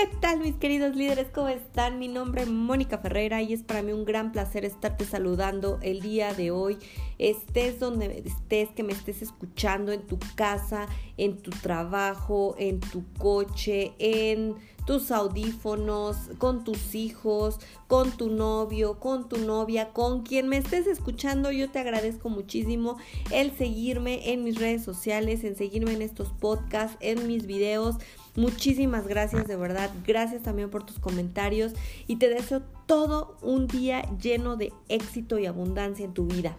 ¿Qué 0.00 0.06
tal 0.18 0.40
mis 0.40 0.56
queridos 0.56 0.96
líderes? 0.96 1.26
¿Cómo 1.30 1.48
están? 1.48 1.98
Mi 1.98 2.08
nombre 2.08 2.44
es 2.44 2.48
Mónica 2.48 2.96
Ferreira 2.96 3.42
y 3.42 3.52
es 3.52 3.62
para 3.62 3.82
mí 3.82 3.92
un 3.92 4.06
gran 4.06 4.32
placer 4.32 4.64
estarte 4.64 5.04
saludando 5.04 5.78
el 5.82 6.00
día 6.00 6.32
de 6.32 6.50
hoy. 6.50 6.78
Estés 7.18 7.78
donde 7.78 8.22
estés, 8.24 8.70
que 8.70 8.82
me 8.82 8.94
estés 8.94 9.20
escuchando 9.20 9.92
en 9.92 10.06
tu 10.06 10.18
casa, 10.36 10.86
en 11.18 11.42
tu 11.42 11.50
trabajo, 11.50 12.54
en 12.58 12.80
tu 12.80 13.04
coche, 13.18 13.92
en 13.98 14.54
tus 14.90 15.12
audífonos, 15.12 16.16
con 16.38 16.64
tus 16.64 16.96
hijos, 16.96 17.60
con 17.86 18.10
tu 18.10 18.28
novio, 18.28 18.98
con 18.98 19.28
tu 19.28 19.36
novia, 19.38 19.90
con 19.92 20.24
quien 20.24 20.48
me 20.48 20.56
estés 20.56 20.88
escuchando. 20.88 21.52
Yo 21.52 21.70
te 21.70 21.78
agradezco 21.78 22.28
muchísimo 22.28 22.98
el 23.30 23.56
seguirme 23.56 24.32
en 24.32 24.42
mis 24.42 24.58
redes 24.58 24.82
sociales, 24.82 25.44
en 25.44 25.54
seguirme 25.54 25.92
en 25.92 26.02
estos 26.02 26.30
podcasts, 26.30 26.96
en 26.98 27.28
mis 27.28 27.46
videos. 27.46 27.98
Muchísimas 28.34 29.06
gracias 29.06 29.46
de 29.46 29.54
verdad. 29.54 29.92
Gracias 30.04 30.42
también 30.42 30.70
por 30.70 30.84
tus 30.84 30.98
comentarios 30.98 31.72
y 32.08 32.16
te 32.16 32.28
deseo 32.28 32.62
todo 32.86 33.36
un 33.42 33.68
día 33.68 34.02
lleno 34.20 34.56
de 34.56 34.72
éxito 34.88 35.38
y 35.38 35.46
abundancia 35.46 36.04
en 36.04 36.14
tu 36.14 36.26
vida. 36.26 36.56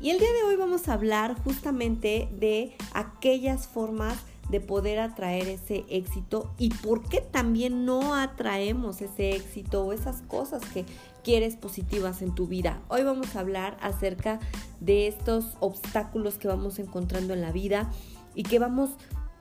Y 0.00 0.10
el 0.10 0.18
día 0.18 0.32
de 0.34 0.42
hoy 0.42 0.56
vamos 0.56 0.86
a 0.86 0.92
hablar 0.92 1.34
justamente 1.44 2.28
de 2.30 2.76
aquellas 2.92 3.66
formas 3.66 4.18
de 4.48 4.60
poder 4.60 4.98
atraer 4.98 5.48
ese 5.48 5.84
éxito 5.88 6.50
y 6.58 6.70
por 6.70 7.02
qué 7.08 7.20
también 7.20 7.84
no 7.84 8.14
atraemos 8.14 9.02
ese 9.02 9.36
éxito 9.36 9.84
o 9.84 9.92
esas 9.92 10.22
cosas 10.22 10.62
que 10.72 10.84
quieres 11.22 11.56
positivas 11.56 12.22
en 12.22 12.34
tu 12.34 12.46
vida. 12.46 12.80
Hoy 12.88 13.02
vamos 13.02 13.36
a 13.36 13.40
hablar 13.40 13.76
acerca 13.80 14.40
de 14.80 15.06
estos 15.06 15.56
obstáculos 15.60 16.38
que 16.38 16.48
vamos 16.48 16.78
encontrando 16.78 17.34
en 17.34 17.42
la 17.42 17.52
vida 17.52 17.90
y 18.34 18.44
que 18.44 18.58
vamos 18.58 18.90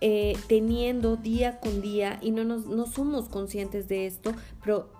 eh, 0.02 0.38
teniendo 0.48 1.16
día 1.16 1.60
con 1.60 1.82
día 1.82 2.20
y 2.22 2.32
no, 2.32 2.44
nos, 2.44 2.66
no 2.68 2.86
somos 2.86 3.30
conscientes 3.30 3.88
de 3.88 4.06
esto, 4.06 4.34
pero 4.64 4.92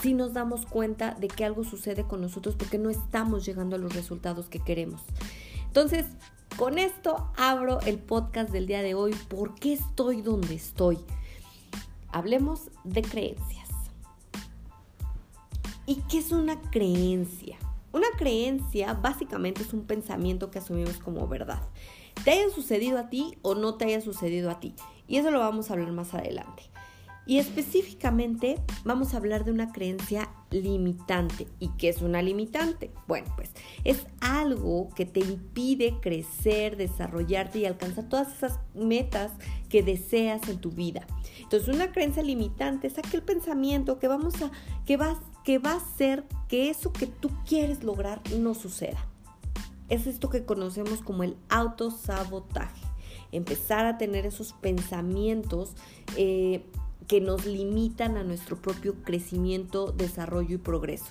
sí 0.00 0.14
nos 0.14 0.32
damos 0.32 0.66
cuenta 0.66 1.14
de 1.18 1.28
que 1.28 1.44
algo 1.44 1.64
sucede 1.64 2.04
con 2.04 2.20
nosotros 2.20 2.54
porque 2.56 2.78
no 2.78 2.90
estamos 2.90 3.44
llegando 3.44 3.76
a 3.76 3.78
los 3.78 3.94
resultados 3.94 4.48
que 4.48 4.60
queremos. 4.60 5.02
Entonces, 5.66 6.06
con 6.56 6.78
esto 6.78 7.30
abro 7.36 7.80
el 7.80 7.98
podcast 7.98 8.50
del 8.50 8.66
día 8.66 8.82
de 8.82 8.94
hoy. 8.94 9.14
¿Por 9.28 9.54
qué 9.54 9.72
estoy 9.72 10.22
donde 10.22 10.54
estoy? 10.54 10.98
Hablemos 12.12 12.70
de 12.84 13.02
creencias. 13.02 13.68
¿Y 15.86 15.96
qué 16.08 16.18
es 16.18 16.32
una 16.32 16.60
creencia? 16.70 17.58
Una 17.92 18.08
creencia 18.16 18.94
básicamente 18.94 19.62
es 19.62 19.72
un 19.72 19.84
pensamiento 19.84 20.50
que 20.50 20.58
asumimos 20.58 20.98
como 20.98 21.26
verdad 21.26 21.62
te 22.24 22.32
haya 22.32 22.50
sucedido 22.50 22.98
a 22.98 23.08
ti 23.08 23.38
o 23.42 23.54
no 23.54 23.74
te 23.74 23.86
haya 23.86 24.00
sucedido 24.00 24.50
a 24.50 24.60
ti. 24.60 24.74
Y 25.08 25.16
eso 25.16 25.30
lo 25.30 25.40
vamos 25.40 25.70
a 25.70 25.74
hablar 25.74 25.92
más 25.92 26.14
adelante. 26.14 26.64
Y 27.26 27.38
específicamente 27.38 28.56
vamos 28.84 29.14
a 29.14 29.18
hablar 29.18 29.44
de 29.44 29.52
una 29.52 29.72
creencia 29.72 30.30
limitante. 30.50 31.46
¿Y 31.58 31.68
qué 31.76 31.88
es 31.88 32.02
una 32.02 32.22
limitante? 32.22 32.90
Bueno, 33.06 33.32
pues 33.36 33.50
es 33.84 34.06
algo 34.20 34.88
que 34.96 35.06
te 35.06 35.20
impide 35.20 36.00
crecer, 36.00 36.76
desarrollarte 36.76 37.60
y 37.60 37.66
alcanzar 37.66 38.08
todas 38.08 38.34
esas 38.34 38.58
metas 38.74 39.32
que 39.68 39.82
deseas 39.82 40.48
en 40.48 40.58
tu 40.58 40.70
vida. 40.70 41.06
Entonces, 41.40 41.74
una 41.74 41.92
creencia 41.92 42.22
limitante 42.22 42.88
es 42.88 42.98
aquel 42.98 43.22
pensamiento 43.22 43.98
que 43.98 44.08
vamos 44.08 44.40
a 44.42 44.50
que 44.86 44.98
que 45.44 45.58
va 45.58 45.72
a 45.72 45.76
hacer 45.76 46.24
que 46.48 46.68
eso 46.68 46.92
que 46.92 47.06
tú 47.06 47.30
quieres 47.46 47.82
lograr 47.82 48.20
no 48.36 48.54
suceda 48.54 49.10
es 49.90 50.06
esto 50.06 50.30
que 50.30 50.44
conocemos 50.44 51.02
como 51.02 51.24
el 51.24 51.36
autosabotaje. 51.50 52.86
Empezar 53.32 53.86
a 53.86 53.98
tener 53.98 54.24
esos 54.24 54.52
pensamientos 54.54 55.74
eh, 56.16 56.64
que 57.10 57.20
nos 57.20 57.44
limitan 57.44 58.16
a 58.16 58.22
nuestro 58.22 58.56
propio 58.62 58.94
crecimiento, 59.02 59.90
desarrollo 59.90 60.54
y 60.54 60.58
progreso. 60.58 61.10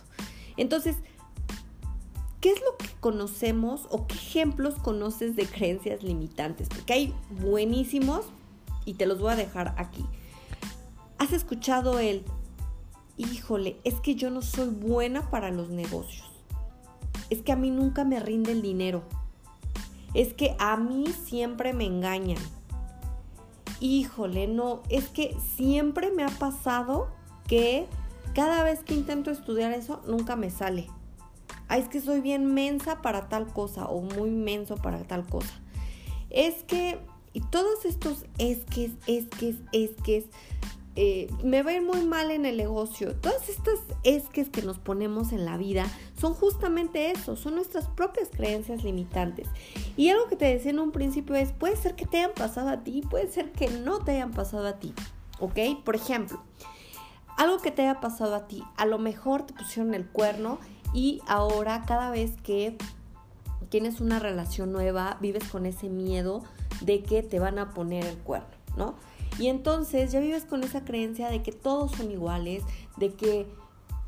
Entonces, 0.55 0.95
¿qué 2.39 2.51
es 2.51 2.61
lo 2.61 2.77
que 2.77 2.87
conocemos 3.01 3.85
o 3.91 4.07
qué 4.07 4.15
ejemplos 4.15 4.75
conoces 4.75 5.35
de 5.35 5.45
creencias 5.45 6.01
limitantes? 6.01 6.69
Porque 6.69 6.93
hay 6.93 7.13
buenísimos 7.41 8.27
y 8.85 8.93
te 8.93 9.05
los 9.05 9.19
voy 9.19 9.33
a 9.33 9.35
dejar 9.35 9.75
aquí. 9.77 10.05
¿Has 11.17 11.33
escuchado 11.33 11.99
el, 11.99 12.23
híjole, 13.17 13.75
es 13.83 13.95
que 13.95 14.15
yo 14.15 14.29
no 14.29 14.41
soy 14.41 14.69
buena 14.69 15.29
para 15.29 15.51
los 15.51 15.69
negocios? 15.69 16.29
es 17.29 17.41
que 17.41 17.51
a 17.51 17.55
mí 17.55 17.69
nunca 17.71 18.03
me 18.03 18.19
rinde 18.19 18.51
el 18.51 18.61
dinero. 18.61 19.03
Es 20.13 20.33
que 20.33 20.55
a 20.59 20.77
mí 20.77 21.05
siempre 21.25 21.73
me 21.73 21.85
engañan. 21.85 22.41
Híjole, 23.79 24.47
no, 24.47 24.81
es 24.89 25.07
que 25.09 25.35
siempre 25.55 26.11
me 26.11 26.23
ha 26.23 26.29
pasado 26.29 27.07
que 27.47 27.87
cada 28.33 28.63
vez 28.63 28.83
que 28.83 28.93
intento 28.93 29.31
estudiar 29.31 29.71
eso, 29.71 30.01
nunca 30.07 30.35
me 30.35 30.49
sale. 30.49 30.87
Ay, 31.67 31.81
es 31.81 31.87
que 31.87 32.01
soy 32.01 32.19
bien 32.19 32.53
mensa 32.53 33.01
para 33.01 33.29
tal 33.29 33.47
cosa 33.47 33.85
o 33.85 34.01
muy 34.01 34.31
menso 34.31 34.75
para 34.75 35.03
tal 35.03 35.25
cosa. 35.25 35.53
Es 36.29 36.63
que, 36.63 36.99
y 37.33 37.41
todos 37.41 37.85
estos 37.85 38.25
es 38.37 38.65
que, 38.65 38.91
es 39.07 39.27
que, 39.27 39.55
es 39.71 39.91
que, 40.03 40.29
eh, 41.01 41.31
me 41.45 41.63
va 41.63 41.71
a 41.71 41.75
ir 41.75 41.81
muy 41.81 42.05
mal 42.05 42.29
en 42.29 42.45
el 42.45 42.57
negocio. 42.57 43.15
Todas 43.15 43.47
estas 43.47 43.79
esques 44.03 44.49
que 44.49 44.63
nos 44.63 44.79
ponemos 44.79 45.31
en 45.31 45.45
la 45.45 45.55
vida 45.55 45.85
son 46.19 46.33
justamente 46.33 47.09
eso, 47.09 47.37
son 47.37 47.55
nuestras 47.55 47.87
propias 47.87 48.27
creencias 48.27 48.83
limitantes. 48.83 49.47
Y 49.95 50.09
algo 50.09 50.27
que 50.27 50.35
te 50.35 50.43
decía 50.43 50.71
en 50.71 50.79
un 50.79 50.91
principio 50.91 51.37
es, 51.37 51.53
puede 51.53 51.77
ser 51.77 51.95
que 51.95 52.05
te 52.05 52.17
hayan 52.17 52.33
pasado 52.35 52.67
a 52.67 52.83
ti, 52.83 53.01
puede 53.09 53.29
ser 53.29 53.53
que 53.53 53.69
no 53.69 53.99
te 53.99 54.11
hayan 54.11 54.31
pasado 54.31 54.67
a 54.67 54.73
ti, 54.73 54.93
¿ok? 55.39 55.81
Por 55.85 55.95
ejemplo, 55.95 56.43
algo 57.37 57.59
que 57.59 57.71
te 57.71 57.83
haya 57.83 58.01
pasado 58.01 58.35
a 58.35 58.47
ti, 58.47 58.61
a 58.75 58.85
lo 58.85 58.99
mejor 58.99 59.43
te 59.43 59.53
pusieron 59.53 59.93
el 59.93 60.05
cuerno 60.05 60.59
y 60.93 61.21
ahora 61.27 61.85
cada 61.87 62.11
vez 62.11 62.31
que 62.43 62.75
tienes 63.69 64.01
una 64.01 64.19
relación 64.19 64.73
nueva, 64.73 65.17
vives 65.21 65.47
con 65.47 65.65
ese 65.65 65.87
miedo 65.87 66.43
de 66.81 67.03
que 67.03 67.23
te 67.23 67.39
van 67.39 67.57
a 67.57 67.73
poner 67.73 68.05
el 68.05 68.17
cuerno, 68.17 68.49
Y 69.37 69.47
entonces 69.47 70.11
ya 70.11 70.19
vives 70.19 70.45
con 70.45 70.63
esa 70.63 70.83
creencia 70.83 71.29
de 71.29 71.41
que 71.41 71.51
todos 71.51 71.91
son 71.91 72.11
iguales, 72.11 72.63
de 72.97 73.13
que, 73.13 73.47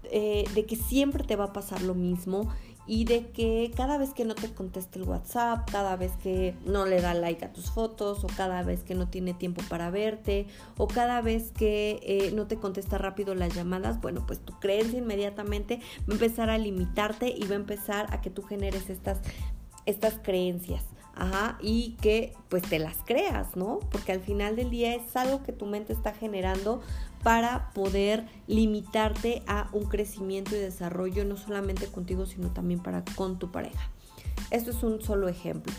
eh, 0.03 0.45
de 0.53 0.65
que 0.65 0.75
siempre 0.75 1.23
te 1.23 1.35
va 1.35 1.45
a 1.45 1.53
pasar 1.53 1.81
lo 1.81 1.95
mismo 1.95 2.49
y 2.87 3.05
de 3.05 3.27
que 3.29 3.71
cada 3.75 3.97
vez 3.97 4.13
que 4.13 4.25
no 4.25 4.35
te 4.35 4.53
conteste 4.53 4.99
el 4.99 5.07
WhatsApp, 5.07 5.69
cada 5.71 5.95
vez 5.95 6.11
que 6.23 6.55
no 6.65 6.85
le 6.85 6.99
da 6.99 7.13
like 7.13 7.45
a 7.45 7.53
tus 7.53 7.71
fotos, 7.71 8.23
o 8.23 8.27
cada 8.35 8.63
vez 8.63 8.83
que 8.83 8.95
no 8.95 9.07
tiene 9.07 9.33
tiempo 9.33 9.61
para 9.69 9.91
verte, 9.91 10.47
o 10.77 10.87
cada 10.87 11.21
vez 11.21 11.51
que 11.51 11.99
eh, 12.03 12.31
no 12.33 12.47
te 12.47 12.57
contesta 12.57 12.97
rápido 12.97 13.35
las 13.35 13.55
llamadas, 13.55 14.01
bueno, 14.01 14.25
pues 14.25 14.39
tu 14.39 14.59
creencia 14.59 14.99
inmediatamente 14.99 15.79
va 16.01 16.09
a 16.09 16.13
empezar 16.13 16.49
a 16.49 16.57
limitarte 16.57 17.29
y 17.29 17.45
va 17.47 17.53
a 17.53 17.59
empezar 17.59 18.13
a 18.13 18.19
que 18.19 18.29
tú 18.29 18.41
generes 18.41 18.89
estas, 18.89 19.19
estas 19.85 20.15
creencias. 20.21 20.83
Ajá, 21.13 21.57
y 21.61 21.97
que 22.01 22.33
pues 22.49 22.63
te 22.63 22.79
las 22.79 22.97
creas, 23.05 23.55
¿no? 23.55 23.79
Porque 23.91 24.11
al 24.11 24.21
final 24.21 24.55
del 24.55 24.69
día 24.69 24.95
es 24.95 25.15
algo 25.15 25.43
que 25.43 25.51
tu 25.51 25.65
mente 25.65 25.93
está 25.93 26.13
generando 26.13 26.81
para 27.21 27.71
poder 27.73 28.25
limitarte 28.47 29.43
a 29.45 29.69
un 29.73 29.85
crecimiento 29.85 30.55
y 30.55 30.59
desarrollo 30.59 31.25
no 31.25 31.37
solamente 31.37 31.87
contigo, 31.87 32.25
sino 32.25 32.51
también 32.51 32.81
para 32.81 33.03
con 33.15 33.39
tu 33.39 33.51
pareja. 33.51 33.89
Esto 34.49 34.71
es 34.71 34.83
un 34.83 35.01
solo 35.01 35.27
ejemplo. 35.27 35.73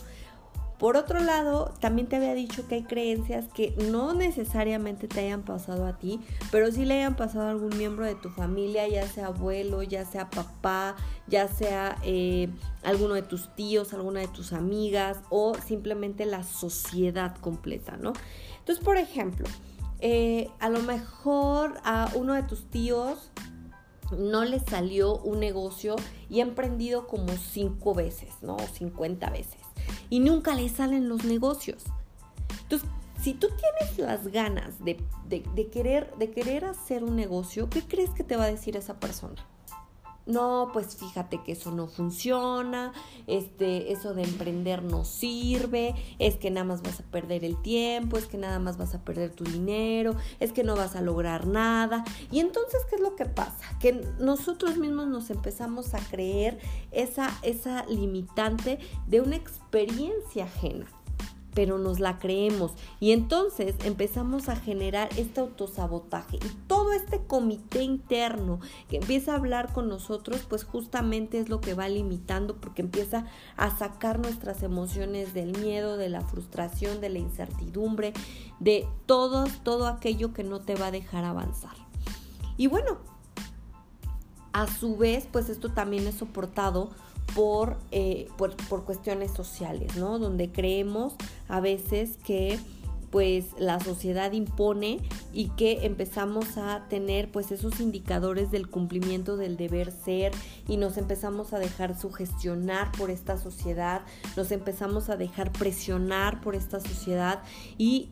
Por 0.83 0.97
otro 0.97 1.21
lado, 1.21 1.73
también 1.79 2.09
te 2.09 2.17
había 2.17 2.35
dicho 2.35 2.67
que 2.67 2.75
hay 2.75 2.83
creencias 2.83 3.45
que 3.55 3.73
no 3.89 4.15
necesariamente 4.15 5.07
te 5.07 5.21
hayan 5.21 5.43
pasado 5.43 5.87
a 5.87 5.97
ti, 5.97 6.19
pero 6.51 6.73
sí 6.73 6.85
le 6.85 6.95
hayan 6.95 7.15
pasado 7.15 7.47
a 7.47 7.51
algún 7.51 7.79
miembro 7.79 8.05
de 8.05 8.17
tu 8.17 8.31
familia, 8.31 8.89
ya 8.89 9.07
sea 9.07 9.27
abuelo, 9.29 9.85
ya 9.85 10.05
sea 10.05 10.29
papá, 10.29 10.97
ya 11.29 11.47
sea 11.47 11.99
eh, 12.03 12.49
alguno 12.83 13.15
de 13.15 13.23
tus 13.23 13.55
tíos, 13.55 13.95
alguna 13.95 14.19
de 14.19 14.27
tus 14.27 14.53
amigas 14.53 15.21
o 15.31 15.55
simplemente 15.55 16.27
la 16.27 16.43
sociedad 16.43 17.37
completa, 17.37 17.97
¿no? 17.97 18.13
Entonces, 18.59 18.85
por 18.85 18.97
ejemplo, 18.97 19.47
eh, 20.01 20.49
a 20.59 20.69
lo 20.69 20.81
mejor 20.81 21.75
a 21.85 22.11
uno 22.17 22.35
de 22.35 22.43
tus 22.43 22.69
tíos 22.71 23.31
no 24.19 24.45
le 24.45 24.59
salió 24.59 25.17
un 25.19 25.39
negocio 25.39 25.95
y 26.29 26.41
ha 26.41 26.43
emprendido 26.43 27.07
como 27.07 27.29
cinco 27.35 27.95
veces, 27.95 28.35
¿no? 28.43 28.57
O 28.57 28.67
50 28.67 29.31
veces 29.31 29.62
y 30.13 30.21
nunca 30.21 30.55
le 30.55 30.69
salen 30.69 31.09
los 31.09 31.25
negocios. 31.25 31.85
Entonces, 32.65 32.87
si 33.23 33.33
tú 33.33 33.49
tienes 33.49 33.97
las 33.97 34.29
ganas 34.29 34.75
de, 34.85 34.99
querer, 35.73 36.15
de 36.19 36.31
querer 36.31 36.67
hacer 36.67 37.03
un 37.03 37.17
negocio, 37.17 37.71
¿qué 37.71 37.81
crees 37.81 38.11
que 38.11 38.23
te 38.23 38.37
va 38.37 38.45
a 38.45 38.51
decir 38.51 38.77
esa 38.77 39.01
persona? 39.01 39.43
No, 40.25 40.71
pues 40.73 40.97
fíjate 40.97 41.43
que 41.43 41.53
eso 41.53 41.73
no 41.73 41.89
funciona, 41.89 42.93
este, 43.27 43.93
eso 43.93 44.15
de 44.15 44.23
emprender 44.23 44.85
no 44.85 45.05
sirve, 45.05 45.95
es 46.21 46.37
que 46.37 46.51
nada 46.51 46.65
más 46.65 46.83
vas 46.83 47.01
a 47.01 47.05
perder 47.05 47.45
el 47.45 47.61
tiempo, 47.61 48.19
es 48.19 48.27
que 48.27 48.39
nada 48.39 48.61
más 48.61 48.79
vas 48.79 48.95
a 48.95 49.05
perder 49.05 49.35
tu 49.35 49.43
dinero, 49.43 50.15
es 50.39 50.53
que 50.53 50.63
no 50.63 50.77
vas 50.77 50.95
a 50.95 51.01
lograr 51.01 51.49
nada. 51.49 52.05
Y 52.31 52.39
entonces, 52.39 52.83
¿qué 52.89 52.97
es 52.97 53.01
lo 53.01 53.17
que 53.17 53.27
pasa? 53.27 53.77
Que 53.81 54.07
nosotros 54.21 54.77
mismos 54.77 55.09
nos 55.09 55.31
empezamos 55.31 55.93
a 55.95 55.99
creer 55.99 56.59
esa, 56.93 57.37
esa 57.43 57.85
limitante 57.87 58.79
de 59.07 59.21
una 59.21 59.37
experiencia 59.37 60.45
ajena. 60.45 60.87
Pero 61.55 61.79
nos 61.79 62.01
la 62.01 62.19
creemos 62.19 62.73
y 63.01 63.13
entonces 63.13 63.75
empezamos 63.85 64.49
a 64.49 64.57
generar 64.57 65.09
este 65.17 65.41
autosabotaje 65.41 66.37
y 66.37 66.49
todo 66.67 66.93
este 66.93 67.25
comité 67.27 67.83
interno 67.83 68.61
que 68.89 68.97
empieza 68.97 69.33
a 69.33 69.37
hablar 69.37 69.73
con 69.73 69.89
nosotros 69.89 70.47
pues 70.49 70.65
justamente 70.65 71.39
es 71.39 71.49
lo 71.49 71.61
que 71.61 71.75
va 71.75 71.89
limitando 71.89 72.57
porque 72.57 72.83
empieza 72.83 73.27
a 73.57 73.77
sacar 73.77 74.19
nuestras 74.19 74.63
emociones 74.63 75.35
del 75.35 75.59
miedo, 75.59 75.97
de 75.97 76.09
la 76.09 76.23
frustración, 76.23 77.01
de 77.01 77.11
la 77.11 77.19
incertidumbre, 77.19 78.13
de 78.61 78.87
todo, 79.07 79.47
todo 79.63 79.87
aquello 79.87 80.33
que 80.33 80.45
no 80.45 80.61
te 80.61 80.75
va 80.75 80.87
a 80.87 80.91
dejar 80.91 81.25
avanzar. 81.25 81.75
Y 82.57 82.67
bueno, 82.67 82.99
a 84.53 84.67
su 84.67 84.97
vez 84.97 85.29
pues 85.31 85.49
esto 85.49 85.71
también 85.71 86.07
es 86.07 86.17
soportado 86.17 86.91
eh, 87.91 88.29
por, 88.37 88.57
por, 88.69 88.85
cuestiones 88.85 89.33
sociales, 89.33 89.97
¿no? 89.97 90.19
Donde 90.19 90.53
creemos 90.53 91.15
a 91.49 91.61
veces 91.61 92.19
que 92.25 92.59
pues 93.11 93.45
la 93.59 93.79
sociedad 93.79 94.33
impone 94.33 94.99
y 95.35 95.51
que 95.51 95.85
empezamos 95.85 96.57
a 96.57 96.89
tener 96.89 97.31
pues 97.31 97.53
esos 97.53 97.79
indicadores 97.79 98.51
del 98.51 98.69
cumplimiento 98.69 99.37
del 99.37 99.59
deber 99.59 99.93
ser 99.93 100.33
y 100.67 100.79
nos 100.79 100.97
empezamos 100.97 101.53
a 101.53 101.59
dejar 101.59 101.99
sugestionar 101.99 102.91
por 102.93 103.11
esta 103.11 103.37
sociedad, 103.37 104.01
nos 104.35 104.51
empezamos 104.51 105.11
a 105.11 105.19
dejar 105.19 105.53
presionar 105.53 106.41
por 106.41 106.55
esta 106.55 106.81
sociedad 106.81 107.43
y 107.77 108.09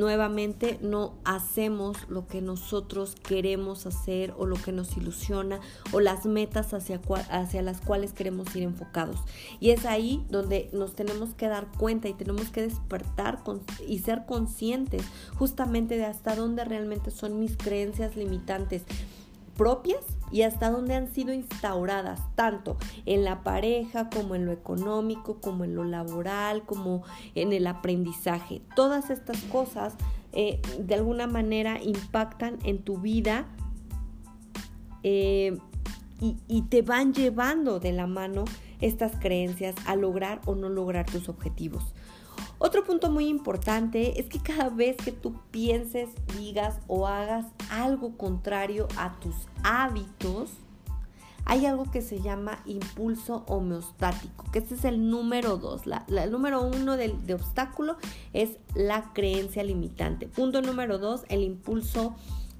nuevamente 0.00 0.78
no 0.80 1.14
hacemos 1.24 2.08
lo 2.08 2.26
que 2.26 2.40
nosotros 2.40 3.14
queremos 3.22 3.84
hacer 3.84 4.34
o 4.38 4.46
lo 4.46 4.56
que 4.56 4.72
nos 4.72 4.96
ilusiona 4.96 5.60
o 5.92 6.00
las 6.00 6.24
metas 6.24 6.72
hacia, 6.72 7.00
hacia 7.30 7.62
las 7.62 7.82
cuales 7.82 8.14
queremos 8.14 8.56
ir 8.56 8.62
enfocados. 8.62 9.20
Y 9.60 9.70
es 9.70 9.84
ahí 9.84 10.24
donde 10.30 10.70
nos 10.72 10.94
tenemos 10.94 11.34
que 11.34 11.48
dar 11.48 11.68
cuenta 11.78 12.08
y 12.08 12.14
tenemos 12.14 12.48
que 12.48 12.62
despertar 12.62 13.44
y 13.86 13.98
ser 13.98 14.24
conscientes 14.24 15.02
justamente 15.36 15.98
de 15.98 16.06
hasta 16.06 16.34
dónde 16.34 16.64
realmente 16.64 17.10
son 17.10 17.38
mis 17.38 17.56
creencias 17.58 18.16
limitantes 18.16 18.84
propias 19.56 20.00
y 20.30 20.42
hasta 20.42 20.70
dónde 20.70 20.94
han 20.94 21.12
sido 21.12 21.32
instauradas, 21.32 22.20
tanto 22.34 22.76
en 23.06 23.24
la 23.24 23.42
pareja 23.42 24.10
como 24.10 24.34
en 24.34 24.46
lo 24.46 24.52
económico, 24.52 25.40
como 25.40 25.64
en 25.64 25.74
lo 25.74 25.84
laboral, 25.84 26.64
como 26.64 27.02
en 27.34 27.52
el 27.52 27.66
aprendizaje. 27.66 28.62
Todas 28.74 29.10
estas 29.10 29.40
cosas 29.44 29.94
eh, 30.32 30.60
de 30.78 30.94
alguna 30.94 31.26
manera 31.26 31.82
impactan 31.82 32.58
en 32.64 32.82
tu 32.82 32.98
vida 32.98 33.46
eh, 35.02 35.58
y, 36.20 36.36
y 36.46 36.62
te 36.62 36.82
van 36.82 37.14
llevando 37.14 37.80
de 37.80 37.92
la 37.92 38.06
mano 38.06 38.44
estas 38.80 39.12
creencias 39.16 39.74
a 39.86 39.96
lograr 39.96 40.40
o 40.46 40.54
no 40.54 40.68
lograr 40.68 41.06
tus 41.06 41.28
objetivos. 41.28 41.94
Otro 42.62 42.84
punto 42.84 43.10
muy 43.10 43.26
importante 43.26 44.20
es 44.20 44.26
que 44.26 44.38
cada 44.38 44.68
vez 44.68 44.98
que 44.98 45.12
tú 45.12 45.40
pienses, 45.50 46.10
digas 46.36 46.78
o 46.88 47.06
hagas 47.06 47.46
algo 47.70 48.18
contrario 48.18 48.86
a 48.98 49.18
tus 49.18 49.34
hábitos, 49.62 50.50
hay 51.46 51.64
algo 51.64 51.90
que 51.90 52.02
se 52.02 52.20
llama 52.20 52.60
impulso 52.66 53.44
homeostático, 53.48 54.44
que 54.52 54.58
este 54.58 54.74
es 54.74 54.84
el 54.84 55.08
número 55.08 55.56
dos. 55.56 55.86
La, 55.86 56.04
el 56.06 56.30
número 56.30 56.60
uno 56.60 56.98
de, 56.98 57.08
de, 57.08 57.32
obstáculo 57.32 57.96
es 58.34 58.58
la 58.74 59.10
creencia 59.14 59.64
limitante. 59.64 60.28
Punto 60.28 60.60
número 60.60 60.98
dos, 60.98 61.24
el 61.30 61.42
impulso 61.42 62.14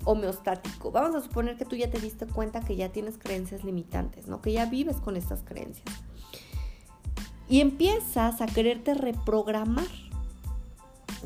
homeostático. 0.05 0.93
Vamos 0.93 1.15
a 1.15 1.21
suponer 1.21 1.59
que 1.59 1.67
tú 1.67 1.77
ya 1.77 1.91
te 1.91 2.01
diste 2.01 2.27
cuenta 2.27 2.63
que 2.63 2.75
ya 2.75 2.89
tienes 2.89 3.19
creencias 3.19 3.65
limitantes, 3.65 4.29
¿no? 4.29 4.41
Que 4.41 4.53
ya 4.53 4.65
vives 4.65 4.97
con 4.97 5.19
estas 5.19 5.43
creencias 5.43 5.85
y 7.51 7.61
empiezas 7.61 8.41
a 8.41 8.47
quererte 8.47 8.95
reprogramar 8.95 9.89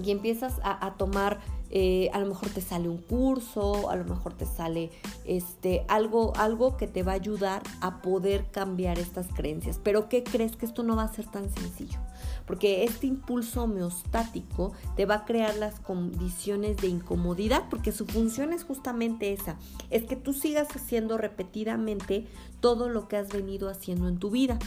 y 0.03 0.11
empiezas 0.11 0.55
a, 0.65 0.95
tomar, 0.95 1.39
eh, 1.71 2.11
a 2.13 2.19
lo 2.19 2.27
mejor 2.27 2.49
te 2.49 2.61
sale 2.61 2.89
un 2.89 2.97
curso, 2.97 3.91
a 3.91 3.95
lo 3.95 4.05
mejor 4.05 4.33
te 4.33 4.47
sale 4.47 4.91
este, 5.25 5.85
algo, 5.87 6.33
algo 6.37 6.77
que 6.77 6.89
te 6.89 7.05
va 7.05 7.13
a 7.13 7.17
ayudar 7.17 7.63
a 7.81 8.03
poder 8.03 8.47
cambiar 8.51 8.99
estas 8.99 9.29
creencias. 9.29 9.79
Pero 9.85 10.09
¿qué 10.09 10.25
crees 10.25 10.57
que 10.57 10.67
esto 10.67 10.83
no 10.83 10.97
va 10.97 11.05
a 11.05 11.13
ser 11.13 11.27
tan 11.27 11.49
sencillo? 11.49 12.01
porque 12.47 12.85
este 12.85 13.07
impulso 13.07 13.63
homeostático 13.63 14.73
te 14.97 15.07
va 15.07 15.17
a 15.17 15.25
crear 15.25 15.57
las 15.57 15.81
condiciones 15.81 16.77
de 16.79 16.89
incomodidad, 16.89 17.65
porque 17.71 17.93
su 17.93 18.07
función 18.07 18.53
es 18.53 18.65
justamente 18.65 19.33
esa, 19.33 19.57
es 19.91 20.05
que 20.05 20.17
tú 20.17 20.33
sigas 20.33 20.69
haciendo 20.75 21.17
repetidamente 21.19 22.27
todo 22.65 22.89
lo 22.89 23.09
que 23.09 23.19
has 23.19 23.29
venido 23.29 23.69
haciendo 23.69 24.09
en 24.09 24.17
tu 24.17 24.31
vida. 24.31 24.59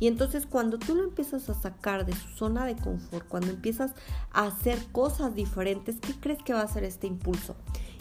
Y 0.00 0.08
entonces 0.08 0.44
cuando 0.44 0.76
tú 0.76 0.96
lo 0.96 1.04
empiezas 1.04 1.48
a 1.48 1.54
sacar 1.54 2.04
de 2.04 2.12
su 2.12 2.26
zona 2.30 2.66
de 2.66 2.74
confort, 2.74 3.28
cuando 3.28 3.50
empiezas 3.50 3.92
a 4.32 4.46
hacer 4.46 4.76
cosas 4.90 5.36
diferentes, 5.36 6.00
¿qué 6.00 6.14
crees 6.18 6.42
que 6.42 6.52
va 6.52 6.62
a 6.62 6.64
hacer 6.64 6.82
este 6.82 7.06
impulso? 7.06 7.54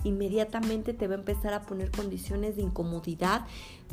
inmediatamente 0.06 0.94
te 0.94 1.08
va 1.08 1.16
a 1.16 1.18
empezar 1.18 1.54
a 1.54 1.62
poner 1.62 1.90
condiciones 1.90 2.58
de 2.58 2.64
incomodidad, 2.64 3.46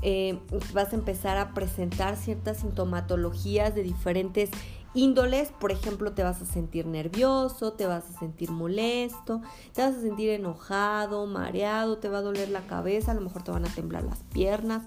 eh, 0.02 0.40
vas 0.74 0.92
a 0.92 0.96
empezar 0.96 1.36
a 1.36 1.54
presentar 1.54 2.16
ciertas 2.16 2.62
sintomatologías 2.62 3.76
de 3.76 3.84
diferentes 3.84 4.50
índoles, 4.92 5.52
por 5.52 5.70
ejemplo, 5.70 6.10
te 6.10 6.24
vas 6.24 6.42
a 6.42 6.46
sentir 6.46 6.86
nervioso, 6.86 7.74
te 7.74 7.86
vas 7.86 8.10
a 8.10 8.18
sentir 8.18 8.50
molesto, 8.50 9.40
te 9.72 9.82
vas 9.82 9.94
a 9.94 10.00
sentir 10.00 10.30
enojado, 10.30 11.26
mareado, 11.26 11.98
te 11.98 12.08
va 12.08 12.18
a 12.18 12.22
doler 12.22 12.48
la 12.48 12.62
cabeza, 12.62 13.12
a 13.12 13.14
lo 13.14 13.20
mejor 13.20 13.44
te 13.44 13.52
van 13.52 13.64
a 13.64 13.72
temblar 13.72 14.02
las 14.02 14.24
piernas, 14.24 14.82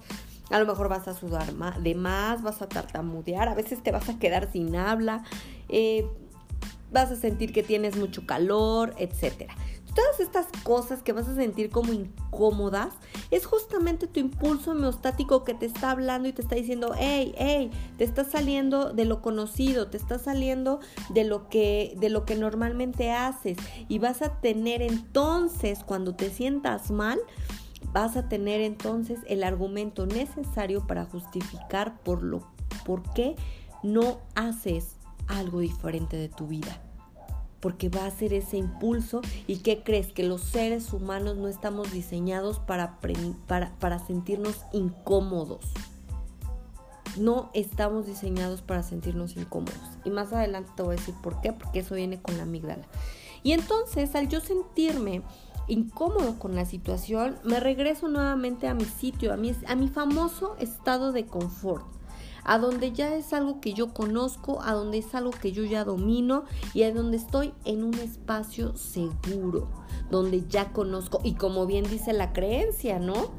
a 0.50 0.58
lo 0.58 0.66
mejor 0.66 0.88
vas 0.88 1.08
a 1.08 1.14
sudar 1.14 1.52
de 1.80 1.94
más, 1.94 2.42
vas 2.42 2.62
a 2.62 2.68
tartamudear, 2.68 3.48
a 3.48 3.54
veces 3.54 3.82
te 3.82 3.92
vas 3.92 4.08
a 4.08 4.18
quedar 4.18 4.50
sin 4.52 4.76
habla, 4.76 5.24
eh, 5.68 6.06
vas 6.92 7.10
a 7.10 7.16
sentir 7.16 7.52
que 7.52 7.62
tienes 7.62 7.96
mucho 7.96 8.26
calor, 8.26 8.94
etcétera 8.98 9.54
todas 9.94 10.20
estas 10.20 10.46
cosas 10.62 11.02
que 11.02 11.12
vas 11.12 11.28
a 11.28 11.34
sentir 11.34 11.70
como 11.70 11.92
incómodas, 11.92 12.94
es 13.30 13.46
justamente 13.46 14.06
tu 14.06 14.20
impulso 14.20 14.72
homeostático 14.72 15.44
que 15.44 15.54
te 15.54 15.66
está 15.66 15.90
hablando 15.90 16.28
y 16.28 16.32
te 16.32 16.42
está 16.42 16.56
diciendo, 16.56 16.92
hey, 16.98 17.34
hey, 17.38 17.70
te 17.96 18.04
está 18.04 18.24
saliendo 18.24 18.92
de 18.92 19.04
lo 19.04 19.22
conocido, 19.22 19.88
te 19.88 19.96
está 19.96 20.18
saliendo 20.18 20.80
de 21.10 21.24
lo 21.24 21.48
que, 21.48 21.94
de 21.98 22.10
lo 22.10 22.24
que 22.24 22.34
normalmente 22.34 23.12
haces. 23.12 23.56
Y 23.88 23.98
vas 23.98 24.22
a 24.22 24.40
tener 24.40 24.82
entonces, 24.82 25.80
cuando 25.84 26.14
te 26.14 26.30
sientas 26.30 26.90
mal, 26.90 27.20
vas 27.94 28.16
a 28.18 28.28
tener 28.28 28.60
entonces 28.60 29.20
el 29.26 29.44
argumento 29.44 30.04
necesario 30.04 30.86
para 30.86 31.06
justificar 31.06 31.98
por 32.02 32.22
lo 32.22 32.46
por 32.84 33.02
qué 33.14 33.36
no 33.82 34.18
haces 34.34 34.96
algo 35.28 35.60
diferente 35.60 36.18
de 36.18 36.28
tu 36.28 36.48
vida 36.48 36.82
porque 37.64 37.88
va 37.88 38.04
a 38.04 38.10
ser 38.10 38.34
ese 38.34 38.58
impulso 38.58 39.22
y 39.46 39.60
qué 39.60 39.82
crees 39.82 40.12
que 40.12 40.22
los 40.22 40.42
seres 40.42 40.92
humanos 40.92 41.38
no 41.38 41.48
estamos 41.48 41.90
diseñados 41.92 42.58
para, 42.58 42.98
sentirnos 44.06 44.66
incómodos. 44.74 45.64
No 47.16 47.48
estamos 47.54 48.04
diseñados 48.04 48.60
para 48.60 48.82
sentirnos 48.82 49.38
incómodos. 49.38 49.80
Y 50.04 50.10
más 50.10 50.34
adelante 50.34 50.72
te 50.76 50.82
voy 50.82 50.96
a 50.96 50.98
decir 50.98 51.14
por 51.22 51.40
qué, 51.40 51.54
porque 51.54 51.78
eso 51.78 51.94
viene 51.94 52.20
con 52.20 52.36
la 52.36 52.42
amígdala. 52.42 52.84
Y 53.42 53.52
entonces, 53.52 54.14
al 54.14 54.28
yo 54.28 54.42
sentirme 54.42 55.22
incómodo 55.68 56.38
con 56.38 56.54
la 56.54 56.64
situación, 56.64 57.36
me 57.44 57.60
regreso 57.60 58.08
nuevamente 58.08 58.68
a 58.68 58.74
mi 58.74 58.84
sitio, 58.84 59.32
a 59.32 59.36
mi, 59.36 59.54
a 59.66 59.74
mi 59.74 59.88
famoso 59.88 60.56
estado 60.58 61.12
de 61.12 61.26
confort 61.26 61.84
a 62.44 62.58
donde 62.58 62.92
ya 62.92 63.14
es 63.14 63.32
algo 63.32 63.60
que 63.60 63.72
yo 63.72 63.92
conozco, 63.92 64.62
a 64.62 64.74
donde 64.74 64.98
es 64.98 65.14
algo 65.14 65.30
que 65.30 65.52
yo 65.52 65.64
ya 65.64 65.84
domino 65.84 66.44
y 66.74 66.82
a 66.82 66.92
donde 66.92 67.16
estoy 67.16 67.54
en 67.64 67.82
un 67.82 67.94
espacio 67.94 68.76
seguro, 68.76 69.68
donde 70.10 70.46
ya 70.46 70.72
conozco 70.72 71.20
y 71.24 71.34
como 71.34 71.66
bien 71.66 71.84
dice 71.88 72.12
la 72.12 72.32
creencia, 72.32 72.98
¿no? 72.98 73.32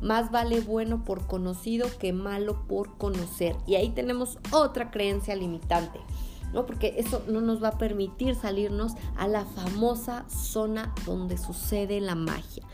Más 0.00 0.30
vale 0.30 0.60
bueno 0.60 1.04
por 1.04 1.26
conocido 1.26 1.86
que 1.98 2.12
malo 2.12 2.66
por 2.66 2.98
conocer. 2.98 3.56
Y 3.66 3.76
ahí 3.76 3.90
tenemos 3.90 4.38
otra 4.50 4.90
creencia 4.90 5.36
limitante. 5.36 6.00
¿No? 6.52 6.66
Porque 6.66 6.94
eso 6.98 7.22
no 7.28 7.40
nos 7.40 7.62
va 7.62 7.68
a 7.68 7.78
permitir 7.78 8.34
salirnos 8.34 8.92
a 9.16 9.26
la 9.28 9.44
famosa 9.44 10.24
zona 10.28 10.94
donde 11.06 11.38
sucede 11.38 12.00
la 12.00 12.14
magia 12.14 12.64